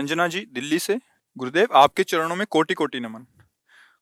[0.00, 1.00] रंजना जी, दिल्ली से।
[1.38, 3.26] गुरुदेव, आपके चरणों में कोटि कोटि नमन।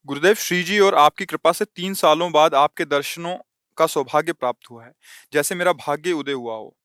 [0.07, 3.37] गुरुदेव श्री जी और आपकी कृपा से तीन सालों बाद आपके दर्शनों
[3.77, 4.93] का सौभाग्य प्राप्त हुआ है।
[5.33, 6.77] जैसे मेरा भाग्य उदय हुआ हो।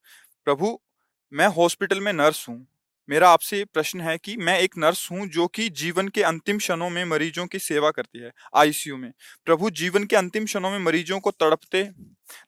[0.46, 0.82] प्रभु,
[1.34, 2.68] मैं हॉस्पिटल में नर्स हूँ।
[3.10, 6.90] मेरा आपसे प्रश्न है कि मैं एक नर्स हूँ जो कि जीवन के अंतिम क्षणों
[6.90, 9.12] में मरीजों की सेवा करती है, आईसीयू में।
[9.46, 11.84] प्रभु, जीवन के अंतिम क्षणों में मरीजों को तड़पते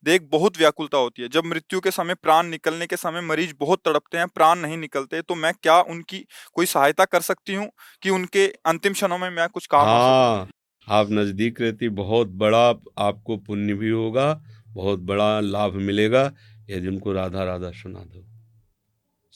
[0.05, 3.81] देख बहुत व्याकुलता होती है। जब मृत्यु के समय प्राण निकलने के समय मरीज़ बहुत
[3.85, 7.69] तड़पते हैं, प्राण नहीं निकलते तो मैं क्या उनकी कोई सहायता कर सकती हूँ
[8.01, 10.49] कि उनके अंतिम क्षणों में मैं कुछ काम हाँ
[10.87, 12.67] आप नज़दीक रहती, बहुत बड़ा
[12.97, 14.33] आपको पुण्य भी होगा,
[14.69, 16.31] बहुत बड़ा लाभ मिलेगा।
[16.69, 18.34] यदि उनको राधा राधा सुना दो।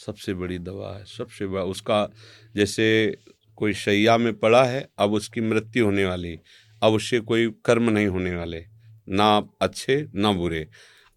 [0.06, 2.10] सबसे बड़ी दवा है, सबसे बड़ा, उसका
[2.56, 3.18] जैसे
[3.58, 6.38] कोई शैया में पड़ा है, अब उसकी मृत्यु होने वाली
[6.82, 8.66] अब उससे कोई कर्म नहीं होने वाले,
[9.10, 10.68] ना अच्छे, ना बुरे।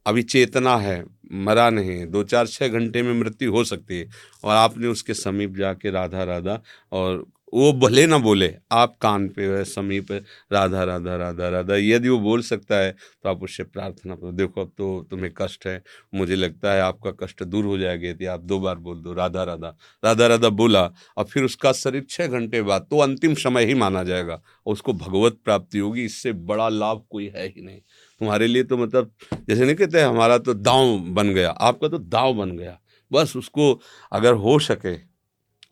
[0.06, 4.08] अभी चेतना है, मरा नहीं दो चार छः घंटे में मृत्यु हो सकती है।
[4.44, 6.60] और आपने उसके समीप जाके राधा राधा
[6.92, 10.10] और वो भले ना बोले, आप कान पे समीप
[10.52, 14.60] राधा राधा राधा राधा, यदि वो बोल सकता है तो आप उससे प्रार्थना करो। देखो,
[14.60, 15.82] अब तो तुम्हें कष्ट है,
[16.14, 19.42] मुझे लगता है आपका कष्ट दूर हो जाएगा, यदि आप दो बार बोल दो, राधा
[19.44, 20.84] राधा राधा राधा बोला,
[21.16, 25.38] और फिर उसका शरीर छः घंटे बाद तो अंतिम समय ही माना जाएगा उसको भगवत
[25.44, 27.78] प्राप्ति होगी, इससे बड़ा लाभ कोई है ही नहीं।
[28.20, 29.12] तुम्हारे लिए तो मतलब
[29.48, 32.78] जैसे नहीं कहते, हमारा तो दाव बन गया, आपका तो दाव बन गया,
[33.10, 33.80] बस उसको
[34.12, 34.96] अगर हो सके,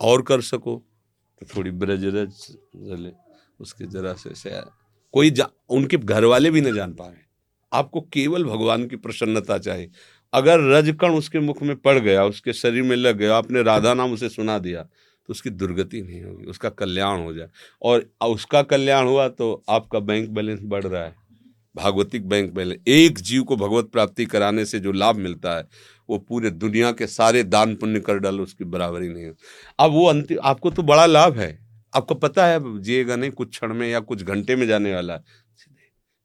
[0.01, 0.83] और कर सको
[1.41, 2.47] तो थोड़ी ब्रज रज
[2.77, 3.11] जले,
[3.61, 4.61] उसके जरा से
[5.15, 7.17] कोई जा, उनके घर वाले भी न जान पाए।
[7.73, 9.91] आपको केवल भगवान की प्रसन्नता चाहिए
[10.33, 14.12] अगर रजकण उसके मुख में पड़ गया, उसके शरीर में लग गया, आपने राधा नाम
[14.12, 17.49] उसे सुना दिया तो उसकी दुर्गति नहीं होगी, उसका कल्याण हो जाए।
[17.83, 21.15] और उसका कल्याण हुआ तो आपका बैंक बैलेंस बढ़ रहा है।
[21.77, 25.69] भागवतिक बैंक बैलेंस एक जीव को भगवत प्राप्ति कराने से जो लाभ मिलता है,
[26.09, 29.31] वो पूरे दुनिया के सारे दान पुण्य कर डालो, उसकी बराबरी नहीं
[29.79, 31.59] अब वो अंतिम आपको तो बड़ा लाभ है।
[31.95, 35.25] आपको पता है जिएगा नहीं, कुछ क्षण में या कुछ घंटे में जाने वाला है।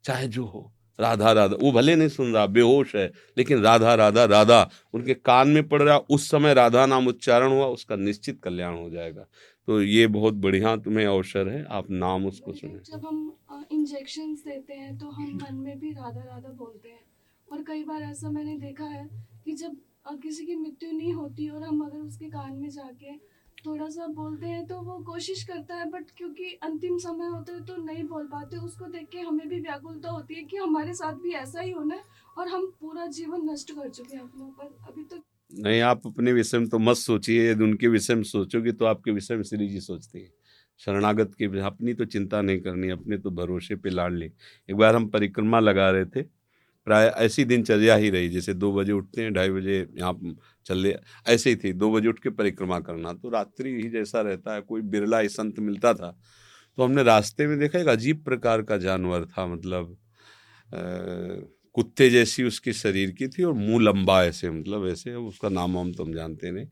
[0.04, 4.24] चाहे जो हो, राधा राधा, वो भले नहीं सुन रहा, बेहोश है, लेकिन राधा राधा
[4.24, 8.74] राधा, उनके कान में पड़ रहा, उस समय राधा नाम उच्चारण हुआ, उसका निश्चित कल्याण
[8.74, 9.26] हो जाएगा।
[9.68, 13.32] तो ये बहुत बढ़िया तुम्हें अवसर है आप नाम उसको सुने। जब हम
[13.72, 17.04] इंजेक्शन देते हैं तो हम मन में भी राधा राधा बोलते हैं।
[17.48, 19.08] और कई बार ऐसा मैंने देखा है
[19.44, 19.76] कि जब
[20.22, 23.16] किसी की मृत्यु नहीं होती और हम अगर उसके कान में जाके
[23.66, 27.64] थोड़ा सा बोलते हैं तो वो कोशिश करता है बट क्योंकि अंतिम समय होता है
[27.66, 31.22] तो नहीं बोल पाते। उसको देख के हमें भी व्याकुलता होती है कि हमारे साथ
[31.22, 32.02] भी ऐसा ही होना है
[32.38, 36.06] और हम पूरा जीवन नष्ट कर चुके हैं अपने ऊपर। अभी तक तो नहीं, आप
[36.06, 39.42] अपने विषय में तो मत सोचिए। यदि उनके विषय में सोचोगे तो आपके विषय में
[39.42, 40.32] श्री जी सोचते हैं।
[40.80, 44.26] शरणागत की अपनी तो चिंता नहीं करनी, अपने तो भरोसे पे लाड़ ली।
[44.68, 46.22] एक बार हम परिक्रमा लगा रहे थे।
[46.86, 50.92] प्राय ऐसी दिनचर्या ही रही, जैसे दो बजे उठते हैं, ढाई बजे यहाँ चल,
[51.26, 54.60] ऐसे ही थी। दो बजे उठ के परिक्रमा करना। तो रात्रि ही जैसा रहता है,
[54.60, 56.10] कोई बिरला ही संत मिलता था।
[56.78, 59.96] तो हमने रास्ते में देखा, एक अजीब प्रकार का जानवर था मतलब
[61.76, 65.92] कुत्ते जैसी उसकी शरीर की थी और मुँह लंबा ऐसे मतलब ऐसे उसका नाम हम
[65.94, 66.66] तुम जानते नहीं।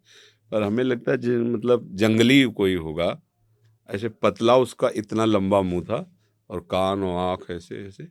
[0.53, 3.21] पर हमें लगता है मतलब जंगली कोई होगा,
[3.89, 6.07] ऐसे पतला उसका इतना लंबा मुँह था
[6.51, 8.09] और कान और आँख ऐसे ऐसे,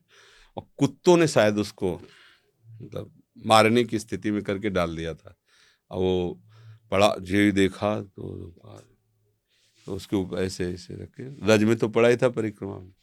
[0.58, 1.94] और कुत्तों ने शायद उसको
[2.66, 3.12] मतलब
[3.46, 5.36] मारने की स्थिति में करके डाल दिया था।
[5.92, 6.42] और वो
[6.92, 8.54] पड़ा जे देखा तो
[9.88, 12.94] तो उसके ऊपर ऐसे ऐसे रखे रज में तो पड़ा ही था परिक्रमा में।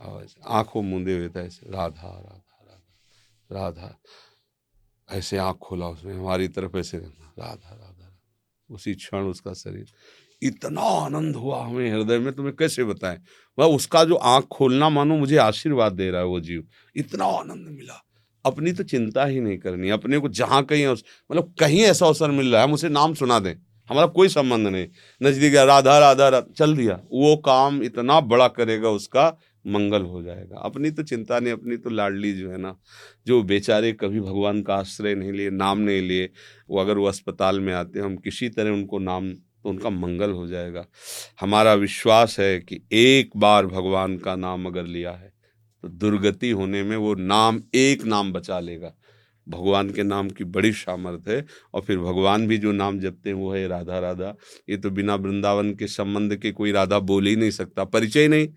[0.00, 2.49] और आँखों मूंदे हुए था ऐसे, राधा राधा।
[3.52, 3.98] राधा।
[5.08, 8.18] ऐसे आँख खोला उसने, हमारी तरफ़ ऐसे राधा राधा
[8.70, 9.86] उसी क्षण उसका शरीर
[10.42, 13.18] इतना आनंद हुआ हमें हृदय में, तुम्हें कैसे बताएँ?
[13.58, 16.66] वह उसका जो आँख खोलना मानो मुझे आशीर्वाद दे रहा है वो जीव।
[16.96, 18.04] इतना आनंद मिला।
[18.44, 22.52] अपनी तो चिंता ही नहीं करनी, अपने को जहाँ कहीं मतलब कहीं ऐसा अवसर मिल
[22.52, 23.54] रहा है, हम उसे नाम सुना दें।
[23.90, 24.86] हमारा कोई संबंध नहीं।
[25.22, 29.28] नज़दीक राधा राधा राधा, चल दिया। वो काम इतना बड़ा करेगा उसका
[29.64, 32.76] मंगल हो जाएगा। अपनी तो चिंता नहीं, अपनी तो लाडली जो है ना,
[33.26, 36.30] जो बेचारे कभी भगवान का आश्रय नहीं लिए, नाम नहीं लिए,
[36.70, 40.30] वो अगर वो अस्पताल में आते हैं, हम किसी तरह उनको नाम तो उनका मंगल
[40.32, 40.84] हो जाएगा।
[41.40, 45.32] हमारा विश्वास है कि एक बार भगवान का नाम अगर लिया है
[45.84, 48.92] तो दुर्गति होने में वो नाम, एक नाम बचा लेगा।
[49.46, 53.36] भगवान के नाम की बड़ी सामर्थ है, और फिर भगवान भी जो नाम जपते हैं,
[53.36, 54.34] वो है राधा राधा
[54.68, 58.48] ये तो बिना वृंदावन के संबंध के कोई राधा बोल ही नहीं सकता, परिचय नहीं।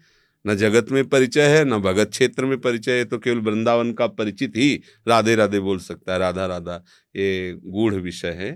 [0.45, 4.07] न जगत में परिचय है, न भगत क्षेत्र में परिचय है तो केवल वृंदावन का
[4.09, 4.73] परिचित ही
[5.07, 6.83] राधे राधे बोल सकता है, राधा राधा,
[7.15, 8.51] ये गूढ़ विषय है।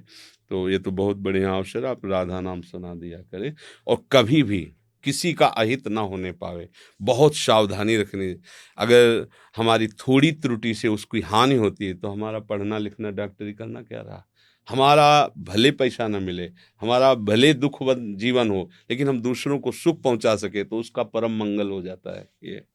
[0.50, 3.54] तो ये तो बहुत बढ़िया अवसर आप राधा नाम सुना दिया करें,
[3.88, 4.60] और कभी भी
[5.04, 6.68] किसी का अहित ना होने पावे,
[7.00, 8.34] बहुत सावधानी रखनी।
[8.78, 13.82] अगर हमारी थोड़ी त्रुटि से उसकी हानि होती है तो हमारा पढ़ना लिखना, डॉक्टरी करना
[13.82, 14.26] क्या रहा?
[14.68, 15.06] हमारा
[15.48, 16.46] भले पैसा न मिले
[16.82, 17.78] हमारा भले दुख
[18.18, 22.18] जीवन हो लेकिन हम दूसरों को सुख पहुँचा सके तो उसका परम मंगल हो जाता
[22.20, 22.66] है ये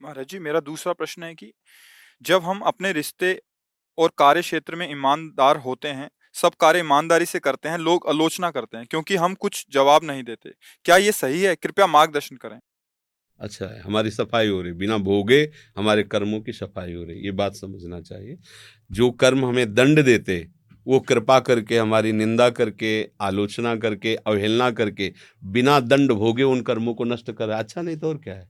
[0.00, 1.52] महाराज जी मेरा दूसरा प्रश्न है कि
[2.22, 3.40] जब हम अपने रिश्ते
[3.98, 8.50] और कार्य क्षेत्र में ईमानदार होते हैं सब कार्य ईमानदारी से करते हैं लोग आलोचना
[8.50, 10.50] करते हैं क्योंकि हम कुछ जवाब नहीं देते
[10.84, 11.54] क्या ये सही है?
[11.56, 12.60] कृपया मार्गदर्शन करें।
[13.40, 15.38] अच्छा है हमारी सफ़ाई हो रही बिना भोगे
[15.76, 18.36] हमारे कर्मों की सफ़ाई हो रही ये बात समझना चाहिए।
[18.90, 20.38] जो कर्म हमें दंड देते
[20.86, 25.12] वो कृपा करके, हमारी निंदा करके, आलोचना करके, अवहेलना करके,
[25.44, 28.48] बिना दंड भोगे उन कर्मों को नष्ट कर अच्छा नहीं तो और क्या है?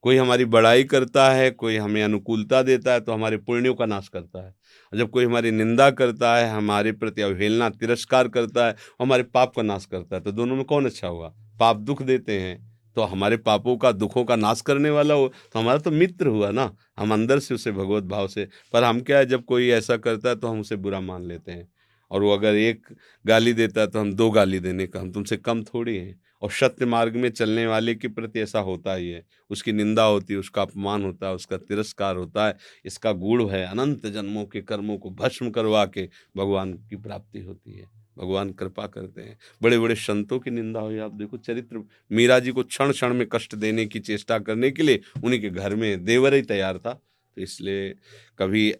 [0.00, 4.08] कोई हमारी बड़ाई करता है, कोई हमें अनुकूलता देता है तो हमारे पुण्यों का नाश
[4.08, 4.54] करता है।
[4.92, 9.62] जब कोई हमारी निंदा करता है, हमारे प्रति अवहेलना, तिरस्कार करता है, हमारे पाप का
[9.62, 12.69] नाश करता है तो दोनों में कौन अच्छा हुआ पाप दुख देते हैं
[13.00, 16.50] तो हमारे पापों का, दुखों का नाश करने वाला हो तो हमारा तो मित्र हुआ
[16.50, 19.96] ना। हम अंदर से उसे भगवत भाव से, पर हम क्या है, जब कोई ऐसा
[19.96, 21.68] करता है तो हम उसे बुरा मान लेते हैं।
[22.10, 22.86] और वो अगर एक
[23.24, 26.50] गाली देता है तो हम दो गाली देने का, हम तुमसे कम थोड़ी हैं। और
[26.50, 30.40] सत्य मार्ग में चलने वाले के प्रति ऐसा होता ही है। उसकी निंदा होती है,
[30.40, 34.98] उसका अपमान होता है, उसका तिरस्कार होता है, इसका गुड़ है अनंत जन्मों के कर्मों
[34.98, 39.94] को भस्म करवा के भगवान की प्राप्ति होती है। भगवान कृपा करते हैं। बड़े बड़े
[39.94, 43.86] संतों की निंदा हुई। आप देखो, चरित्र मीरा जी को क्षण क्षण में कष्ट देने
[43.86, 46.92] की चेष्टा करने के लिए उन्हीं के घर में देवर ही तैयार था।
[47.34, 47.94] तो इसलिए
[48.38, 48.74] कभी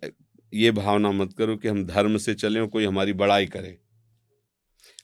[0.55, 3.79] ये भावना मत करो कि हम धर्म से चलें कोई हमारी बड़ाई करे।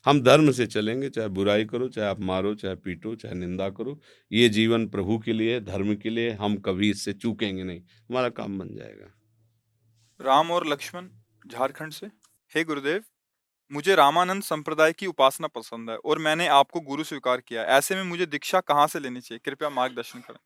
[0.05, 3.99] हम धर्म से चलेंगे, चाहे बुराई करो, चाहे आप मारो, चाहे पीटो, चाहे निंदा करो।
[4.31, 8.59] ये जीवन प्रभु के लिए, धर्म के लिए हम कभी इससे चूकेंगे नहीं। हमारा काम
[8.59, 9.13] बन जाएगा।
[10.21, 11.07] राम और लक्ष्मण
[11.47, 12.07] झारखंड से।
[12.55, 13.03] हे गुरुदेव।
[13.71, 18.03] मुझे रामानंद संप्रदाय की उपासना पसंद है और मैंने आपको गुरु स्वीकार किया ऐसे में
[18.03, 19.39] मुझे दीक्षा कहाँ से लेनी चाहिए?
[19.45, 20.39] कृपया मार्गदर्शन करें।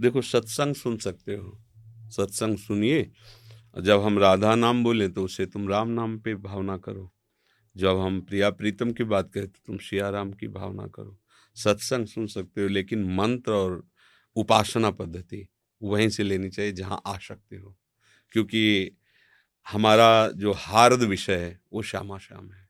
[0.00, 1.58] देखो, सत्संग सुन सकते हो।
[2.10, 3.10] सत्संग सुनिए।
[3.80, 7.12] जब हम राधा नाम बोले तो उसे तुम राम नाम पे भावना करो।
[7.76, 11.18] जब हम प्रिया प्रीतम की बात करें तो तुम सिया राम की भावना करो।
[11.56, 13.84] सत्संग सुन सकते हो, लेकिन मंत्र और
[14.36, 15.46] उपासना पद्धति
[15.82, 17.76] वहीं से लेनी चाहिए जहाँ आ सकते हो।
[18.32, 18.90] क्योंकि
[19.66, 22.68] हमारा जो हार्द विषय है, वो श्यामा श्याम है।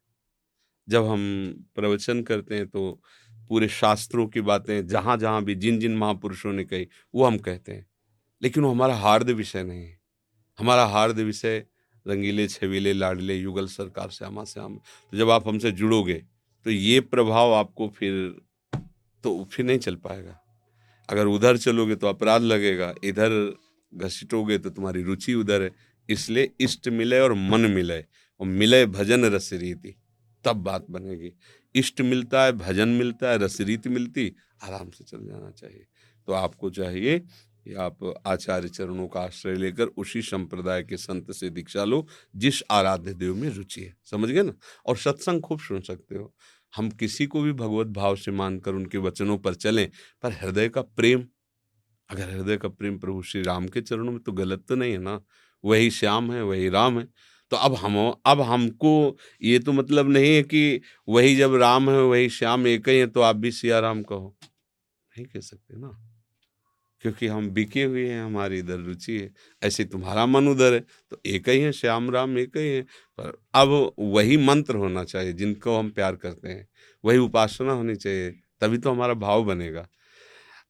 [0.88, 1.20] जब हम
[1.74, 3.02] प्रवचन करते हैं तो
[3.48, 7.72] पूरे शास्त्रों की बातें जहाँ जहाँ भी जिन जिन महापुरुषों ने कही, वो हम कहते
[7.72, 7.86] हैं।
[8.42, 9.98] लेकिन वो हमारा हार्द विषय नहीं है।
[10.58, 11.64] हमारा हार्द विषय,
[12.06, 16.22] रंगीले, छवीले, लाडले, युगल सरकार श्यामा श्याम तो जब आप हमसे जुड़ोगे
[16.66, 18.34] तो ये प्रभाव आपको फिर
[19.24, 20.38] तो फिर नहीं चल पाएगा।
[21.08, 23.32] अगर उधर चलोगे तो अपराध लगेगा। इधर
[23.92, 25.70] घसीटोगे तो तुम्हारी रुचि उधर है।
[26.08, 28.04] इसलिए इष्ट मिले और मन मिले।
[28.40, 29.94] और मिले भजन रस रीति
[30.44, 31.32] तब बात बनेगी।
[31.74, 34.32] इष्ट मिलता है, भजन मिलता है रस रीति मिलती,
[34.62, 35.86] आराम से चल जाना चाहिए।
[36.26, 41.50] तो आपको चाहिए कि आप आचार्य चरणों का आश्रय लेकर उसी संप्रदाय के संत से
[41.50, 44.52] दीक्षा लो, जिस आराध्य देव में रुचि है। समझ गए ना?
[44.86, 46.34] और सत्संग खूब सुन सकते हो।
[46.76, 49.90] हम किसी को भी भगवत भाव से मानकर उनके वचनों पर चलें,
[50.22, 51.26] पर हृदय का प्रेम,
[52.10, 54.98] अगर हृदय का प्रेम प्रभु श्री राम के चरणों में तो गलत तो नहीं है
[54.98, 55.24] ना?
[55.64, 57.08] वही श्याम है, वही राम है।
[57.50, 62.02] तो अब हम, अब हमको ये तो मतलब नहीं है कि वही जब राम है,
[62.02, 64.36] वही श्याम एक ही है तो आप भी सिया राम कहो।
[65.18, 66.02] नहीं कह सकते ना।
[67.00, 71.20] क्योंकि हम बिके हुए हैं, हमारी इधर रुचि है। ऐसे तुम्हारा मन उधर है तो
[71.26, 75.78] एक ही है, श्याम राम एक ही है। पर अब वही मंत्र होना चाहिए, जिनको
[75.78, 76.68] हम प्यार करते हैं।
[77.04, 79.88] वही उपासना होनी चाहिए, तभी तो हमारा भाव बनेगा।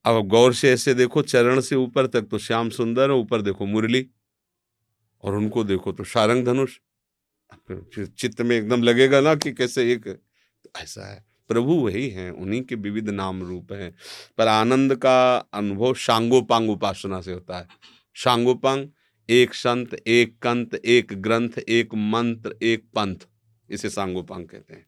[0.05, 3.65] अब गौर से ऐसे देखो, चरण से ऊपर तक तो श्याम सुंदर है, ऊपर देखो
[3.65, 4.09] मुरली।
[5.21, 6.79] और उनको देखो तो शारंग धनुष।
[8.17, 10.19] चित्त में एकदम लगेगा ना कि कैसे एक
[10.75, 13.95] ऐसा है। प्रभु वही हैं, उन्हीं के विविध नाम रूप हैं।
[14.37, 17.67] पर आनंद का अनुभव शांगोपांग उपासना से होता है।
[18.13, 18.87] शांगोपांग,
[19.29, 23.15] एक संत, एक कंत, एक ग्रंथ, एक मंत्र, एक पंथ,
[23.69, 24.85] इसे सांगोपांग कहते हैं।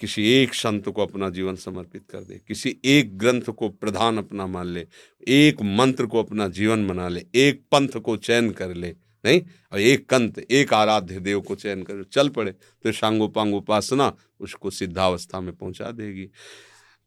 [0.00, 4.46] किसी एक संत को अपना जीवन समर्पित कर दे, किसी एक ग्रंथ को प्रधान अपना
[4.46, 4.86] मान ले,
[5.28, 9.40] एक मंत्र को अपना जीवन बना ले, एक पंथ को चयन कर ले, नहीं?
[9.72, 12.52] और एक कंत, एक आराध्य देव को चयन कर, चल पड़े
[12.84, 16.28] तो शांगोपांग उपासना उसको सिद्धावस्था में पहुँचा देगी।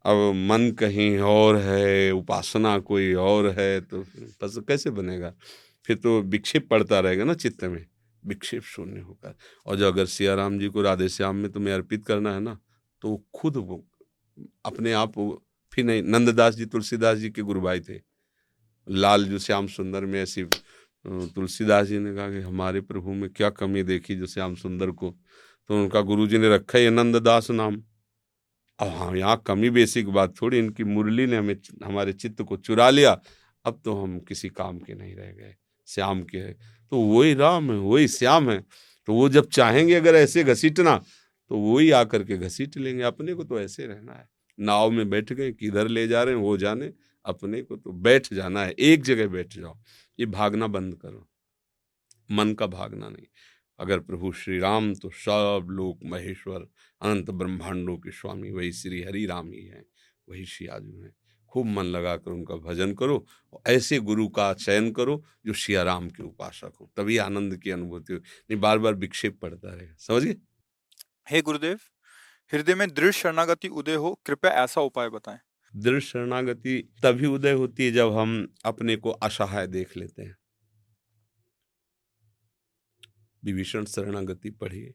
[0.05, 4.01] अब मन कहीं और है, उपासना कोई और है तो
[4.43, 5.33] बस कैसे बनेगा?
[5.87, 7.85] फिर तो विक्षेप पड़ता रहेगा ना चित्त में,
[8.23, 9.35] विक्षेप शून्य होकर
[9.65, 12.57] और जो अगर सियाराम जी को राधे श्याम में तुम्हें अर्पित करना है ना
[13.03, 13.83] तो वो खुद वो
[14.65, 15.13] अपने आप
[15.73, 17.99] फिर नहीं, नंददास जी, तुलसीदास जी के गुरु भाई थे।
[18.87, 20.43] लाल जो श्याम सुंदर में ऐसी
[21.05, 25.09] तुलसीदास जी ने कहा कि हमारे प्रभु में क्या कमी देखी जो श्याम सुंदर को?
[25.69, 27.81] तो उनका गुरु जी ने रखा है नंददास नाम।
[28.79, 32.89] अब हाँ यहाँ कमी बेसिक बात थोड़ी, इनकी मुरली ने हमें हमारे चित्त को चुरा
[32.89, 33.19] लिया।
[33.65, 35.55] अब तो हम किसी काम के नहीं रह गए,
[35.87, 36.53] श्याम के है।
[36.91, 38.59] तो वही राम है, वही श्याम है।
[39.07, 41.01] तो वो जब चाहेंगे अगर ऐसे घसीटना
[41.53, 44.29] तो वही आकर के घसीट लेंगे। अपने को तो ऐसे रहना है।
[44.59, 46.93] नाव में बैठ गए, किधर ले जा रहे हैं, वो जाने।
[47.25, 49.79] अपने को तो बैठ जाना है। एक जगह बैठ जाओ।
[50.19, 51.29] ये भागना बंद करो।
[52.31, 53.25] मन का भागना नहीं।
[53.79, 56.67] अगर प्रभु श्री राम तो सब लोक महेश्वर,
[57.01, 59.85] अनंत ब्रह्मांडों के स्वामी, वही श्री हरि राम ही हैं।
[60.29, 61.15] वही शियाजू हैं।
[61.49, 65.83] खूब मन लगा कर उनका भजन करो और ऐसे गुरु का चयन करो, जो शिया
[65.83, 69.95] राम के उपासक हो। तभी आनंद की अनुभूति हो नहीं बार बार विक्षेप पड़ता रहेगा।
[69.99, 70.35] समझिए
[71.29, 71.79] हे गुरुदेव,
[72.53, 75.39] हृदय में दृढ़ शरणागति उदय हो, कृपया ऐसा उपाय बताएँ।
[75.75, 80.37] दृढ़ शरणागति तभी उदय होती है जब हम अपने को असहाय देख लेते हैं।
[83.43, 84.93] विभीषण शरणागति पढ़िए,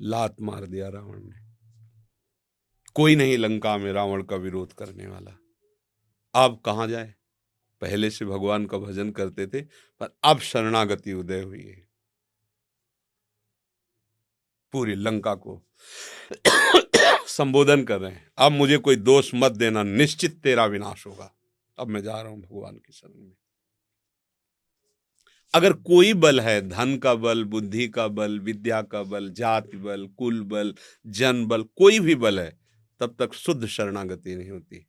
[0.00, 1.44] लात मार दिया रावण ने।
[2.94, 5.38] कोई नहीं लंका में रावण का विरोध करने वाला।
[6.34, 7.14] अब कहा जाए?
[7.80, 9.62] पहले से भगवान का भजन करते थे,
[10.00, 11.93] पर अब शरणागति उदय हुई है।
[14.74, 15.62] पूरी लंका को
[17.28, 21.34] संबोधन कर रहे हैं। अब मुझे कोई दोष मत देना, निश्चित तेरा विनाश होगा।
[21.78, 23.32] अब मैं जा रहा हूँ भगवान की शरण में।
[25.54, 30.06] अगर कोई बल है, धन का बल, बुद्धि का बल, विद्या का बल, जाति बल,
[30.06, 30.74] कुल बल,
[31.06, 32.58] जन बल, कोई भी बल है,
[33.00, 34.86] तब तक शुद्ध शरणागति नहीं होती।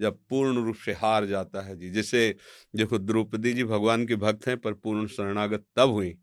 [0.00, 2.36] जब पूर्ण रूप से हार जाता है जी। जैसे,
[2.76, 6.14] देखो द्रौपदी जी भगवान के भक्त हैं, पर पूर्ण शरणागत तब हुई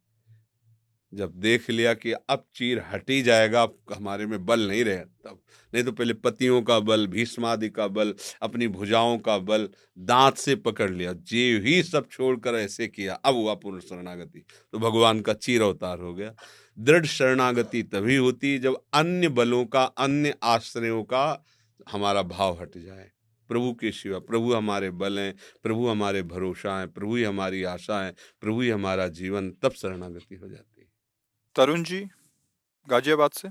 [1.13, 5.39] जब देख लिया कि अब चीर हट जाएगा, अब हमारे में बल नहीं रहे, तब
[5.74, 10.55] नहीं तो पहले पतियों का बल भीष्मादि का बल, अपनी भुजाओं का बल दांत से
[10.55, 15.34] पकड़ लिया। जे ही सब छोड़कर ऐसे किया, अब हुआ पूर्ण शरणागति। तो भगवान का
[15.34, 16.36] चीर अवतार हो गया।
[16.79, 21.46] दृढ़ शरणागति तभी होती जब अन्य बलों का, अन्य आश्रयों का
[21.91, 23.12] हमारा भाव हट जाए।
[23.48, 28.05] प्रभु के सिवा, प्रभु हमारे बल हैं, प्रभु हमारे भरोसा हैं, प्रभु ही हमारी आशा
[28.05, 30.73] है, प्रभु ही हमारा जीवन, तब शरणागति हो जाती।
[31.55, 32.07] तरुण जी,
[32.89, 33.48] गाजियाबाद से।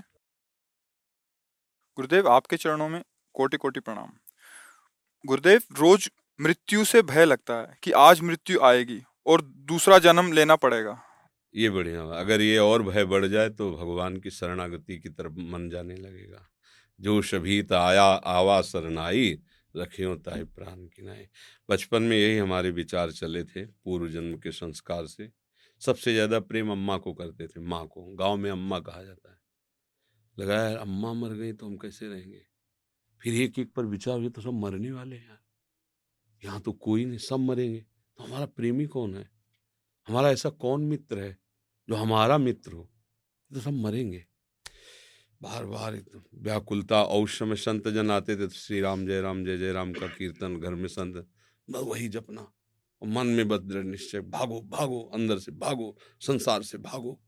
[1.97, 4.11] गुरुदेव, आपके चरणों में कोटि कोटि प्रणाम।
[5.25, 10.55] गुरुदेव, रोज मृत्यु से भय लगता है कि आज मृत्यु आएगी और दूसरा जन्म लेना
[10.55, 11.01] पड़ेगा।
[11.55, 15.69] ये बढ़िया अगर ये और भय बढ़ जाए तो भगवान की शरणागति की तरफ़ मन
[15.69, 16.49] जाने लगेगा।
[16.99, 19.39] जो शभीत आया, आवा शरणाई,
[19.75, 21.27] रखियो ताई प्राण की नाई।
[21.69, 25.42] बचपन में यही हमारे विचार चले थे पूर्व जन्म के संस्कार से।
[25.81, 29.37] सबसे ज़्यादा प्रेम अम्मा को करते थे, माँ को। गाँव में अम्मा कहा जाता है।
[30.37, 32.41] लगा यार, अम्मा मर गई तो हम कैसे रहेंगे?
[33.21, 35.39] फिर एक एक पर विचार हुए तो सब मरने वाले हैं यार।
[36.43, 39.29] यहाँ तो कोई नहीं, सब मरेंगे। तो हमारा प्रेमी कौन है?
[40.07, 41.37] हमारा ऐसा कौन मित्र है
[41.89, 42.89] जो हमारा मित्र हो?
[43.51, 44.25] तो सब मरेंगे।
[45.41, 49.45] बार बार एकदम व्याकुलता औश्य में संत जन आते थे तो श्री राम जय राम,
[49.45, 51.27] जय जय राम का कीर्तन, घर में संत।
[51.67, 52.51] वही जपना।
[53.05, 57.19] मन में बस दृढ़ निश्चय, भागो भागो, अंदर से भागो, संसार से भागो।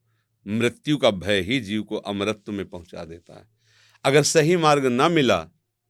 [0.47, 3.47] मृत्यु का भय ही जीव को अमरत्व में पहुँचा देता है।
[4.05, 5.47] अगर सही मार्ग ना मिला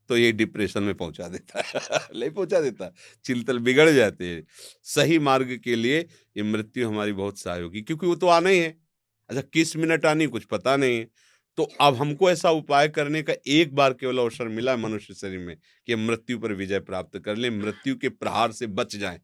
[0.09, 1.73] तो ये डिप्रेशन में पहुँचा देता है।
[2.19, 4.47] नहीं पहुँचा देता चिंतल बिगड़ जाते हैं।
[4.83, 5.99] सही मार्ग के लिए
[6.37, 8.77] ये मृत्यु हमारी बहुत सहायोगी क्योंकि वो तो आना ही है।
[9.29, 11.07] अच्छा किस मिनट आनी कुछ पता नहीं है।
[11.57, 15.39] तो अब हमको ऐसा उपाय करने का एक बार केवल अवसर मिला है मनुष्य शरीर
[15.39, 19.19] में, कि मृत्यु पर विजय प्राप्त कर ले, मृत्यु के प्रहार से बच जाएँ।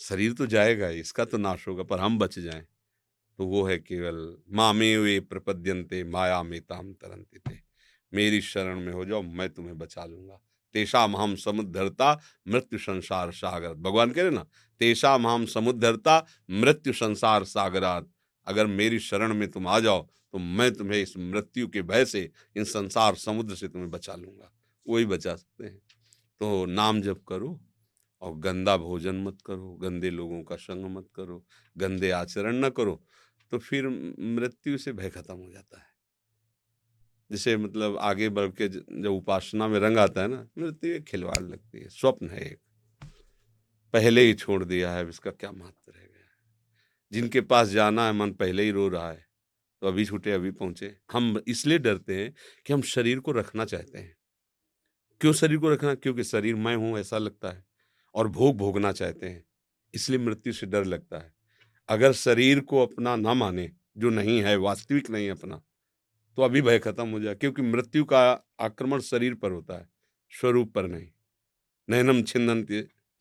[0.00, 2.62] शरीर तो जाएगा इसका तो नाश होगा, पर हम बच जाएँ।
[3.38, 7.58] तो वो है केवल, मामे वे प्रपद्यंते माया में ताम थे
[8.12, 10.40] मेरी शरण में हो जाओ, मैं तुम्हें बचा लूँगा।
[10.74, 14.46] तेषा हम समुद्धरता, मृत्यु संसार सागर भगवान कह रहे ना
[14.80, 18.08] तेषा महाम समुद्धरता, मृत्यु संसार सागरात।
[18.46, 22.30] अगर मेरी शरण में तुम आ जाओ तो मैं तुम्हें इस मृत्यु के भय से,
[22.56, 24.52] इन संसार समुद्र से तुम्हें बचा लूँगा।
[24.86, 25.76] वही बचा सकते हैं।
[26.40, 27.58] तो नाम जप करो
[28.22, 31.44] और गंदा भोजन मत करो, गंदे लोगों का संग मत करो,
[31.76, 33.02] गंदे आचरण न करो
[33.52, 35.88] तो फिर मृत्यु से भय खत्म हो जाता है।
[37.30, 41.42] जिसे मतलब आगे बढ़ के जब उपासना में रंग आता है ना, मृत्यु एक खिलवाड़
[41.42, 42.58] लगती है, स्वप्न है एक।
[43.94, 46.08] पहले ही छोड़ दिया है इसका क्या महत्व रह गया
[47.12, 49.26] जिनके पास जाना है, मन पहले ही रो रहा है
[49.82, 52.32] तो अभी छूटे, अभी पहुँचे। हम इसलिए डरते हैं
[52.66, 54.16] कि हम शरीर को रखना चाहते हैं।
[55.20, 55.94] क्यों शरीर को रखना?
[55.94, 57.64] क्योंकि शरीर मैं हूँ, ऐसा लगता है।
[58.14, 59.44] और भोग भोगना चाहते हैं।
[59.94, 61.32] इसलिए मृत्यु से डर लगता है।
[61.88, 65.62] अगर शरीर को अपना ना माने, जो नहीं है, वास्तविक नहीं अपना
[66.38, 68.20] तो अभी भय खत्म हो जाए, क्योंकि मृत्यु का
[68.60, 69.88] आक्रमण शरीर पर होता है,
[70.30, 71.08] स्वरूप पर नहीं।
[71.88, 72.68] नैनम छिन्नंत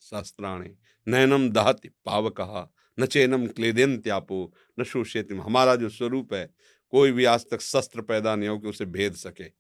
[0.01, 0.69] शास्त्राणी,
[1.07, 2.69] नैनम दहत पाव कहा
[2.99, 6.49] न चैनम क्लेदेन त्यापो न शोषित हमारा जो स्वरूप है,
[6.93, 9.51] कोई भी आज तक शस्त्र पैदा नहीं हो कि उसे भेद सके।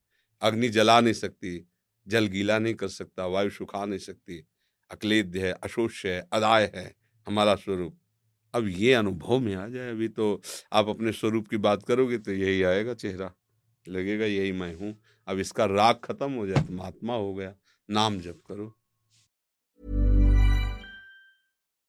[0.41, 1.67] अग्नि जला नहीं सकती,
[2.07, 4.45] जल गीला नहीं कर सकता, वायु सुखा नहीं सकती
[4.91, 6.95] अक्लेद्य है, अशोष्य है, अदाय है
[7.27, 7.97] हमारा स्वरूप।
[8.53, 10.41] अब ये अनुभव में आ जाए, अभी तो
[10.73, 13.31] आप अपने स्वरूप की बात करोगे तो यही आएगा चेहरा।
[13.87, 14.95] लगेगा यही मैं हूँ।
[15.27, 17.53] अब इसका राग खत्म हो जाए तो महात्मा हो गया,
[17.89, 18.78] नाम जप करो।